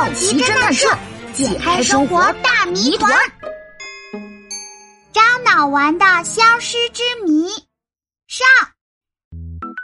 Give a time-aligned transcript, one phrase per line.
[0.00, 0.88] 好奇侦探社
[1.34, 3.12] 解开生活大谜团，
[5.12, 7.50] 樟脑丸的消失之谜
[8.26, 8.48] 上。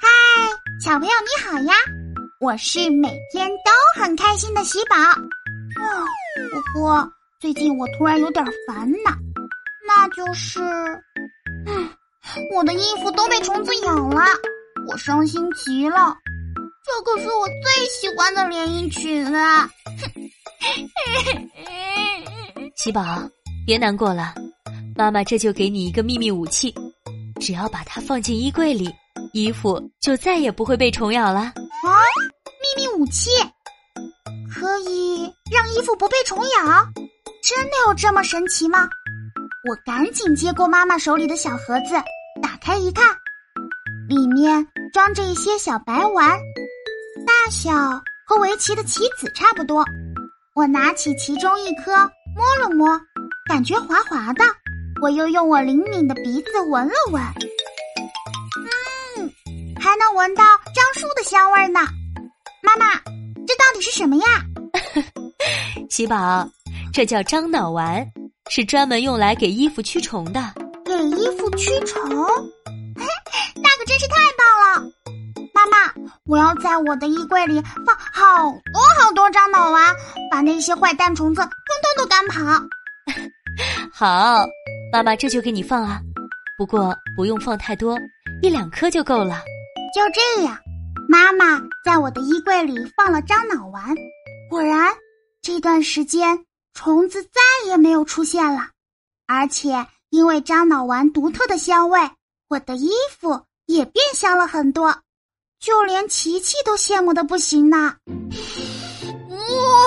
[0.00, 0.08] 嗨，
[0.80, 1.74] 小朋友你好呀，
[2.38, 4.94] 我是每天都很开心的喜宝。
[4.94, 6.06] 哦，
[6.72, 7.10] 不过
[7.40, 9.10] 最近我突然有点烦恼，
[9.84, 10.60] 那就是，
[11.66, 11.90] 嗯，
[12.54, 14.24] 我的衣服都被虫子咬了，
[14.86, 16.16] 我伤心极了。
[16.86, 19.68] 这可是我最喜欢的连衣裙啊！
[22.76, 23.02] 喜宝，
[23.66, 24.34] 别难过了，
[24.94, 26.74] 妈妈这就给你一个秘密武器，
[27.40, 28.94] 只要把它放进衣柜里，
[29.32, 31.40] 衣服就再也不会被虫咬了。
[31.40, 31.52] 啊，
[32.76, 33.30] 秘密武器
[34.54, 36.44] 可以让衣服不被虫咬？
[37.42, 38.86] 真的有这么神奇吗？
[39.68, 41.94] 我赶紧接过妈妈手里的小盒子，
[42.42, 43.16] 打开一看，
[44.06, 46.38] 里面装着一些小白丸。
[47.44, 47.70] 大小
[48.26, 49.84] 和围棋的棋子差不多，
[50.54, 51.92] 我拿起其中一颗
[52.34, 52.98] 摸了摸，
[53.46, 54.42] 感觉滑滑的。
[55.02, 57.22] 我又用我灵敏的鼻子闻了闻，
[59.18, 59.30] 嗯，
[59.78, 60.42] 还能闻到
[60.74, 61.80] 樟树的香味呢。
[62.62, 62.94] 妈妈，
[63.46, 64.24] 这到底是什么呀？
[65.90, 66.48] 喜宝，
[66.94, 68.10] 这叫樟脑丸，
[68.48, 70.40] 是专门用来给衣服驱虫的。
[70.82, 72.02] 给衣服驱虫？
[72.96, 74.43] 那可真是太棒
[76.26, 79.94] 我要在我的衣柜里放好多好多樟脑丸，
[80.30, 81.50] 把那些坏蛋虫子通
[81.82, 82.66] 通都赶跑。
[83.92, 84.46] 好，
[84.90, 86.00] 妈妈这就给你放啊，
[86.56, 87.98] 不过不用放太多，
[88.40, 89.42] 一两颗就够了。
[89.94, 90.58] 就这样，
[91.10, 93.94] 妈妈在我的衣柜里放了樟脑丸，
[94.48, 94.94] 果然
[95.42, 98.70] 这段时间虫子再也没有出现了，
[99.26, 102.00] 而且因为樟脑丸独特的香味，
[102.48, 104.96] 我的衣服也变香了很多。
[105.64, 107.94] 就连琪琪都羡慕的不行呢。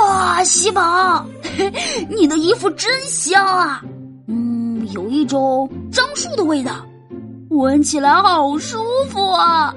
[0.00, 1.26] 哇，喜宝，
[2.08, 3.82] 你的衣服真香啊！
[4.26, 6.72] 嗯，有一种樟树的味道，
[7.50, 8.78] 闻起来好舒
[9.10, 9.74] 服啊。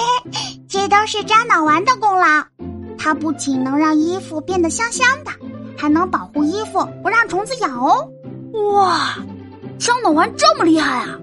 [0.68, 2.44] 这都是樟脑丸的功劳，
[2.98, 5.30] 它不仅能让衣服变得香香的，
[5.78, 8.06] 还能保护衣服不让虫子咬哦。
[8.74, 9.16] 哇，
[9.78, 11.18] 樟脑丸这么厉害啊！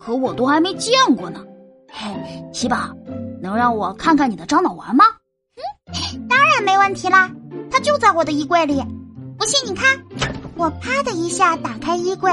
[0.00, 1.44] 可我都还没见过呢。
[1.90, 2.10] 嘿，
[2.54, 2.76] 喜宝。
[3.44, 5.04] 能让我看看你的樟脑丸吗？
[5.54, 7.30] 嗯，当然没问题啦，
[7.70, 8.82] 它就在我的衣柜里。
[9.38, 10.02] 不信你看，
[10.56, 12.32] 我啪的一下打开衣柜，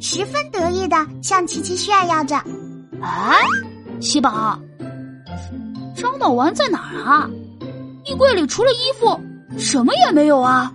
[0.00, 2.36] 十分得意的向琪琪炫耀着。
[3.00, 3.34] 啊，
[4.00, 4.56] 喜宝，
[5.96, 7.28] 樟脑丸在哪儿啊？
[8.04, 9.20] 衣柜里除了衣服，
[9.58, 10.72] 什么也没有啊。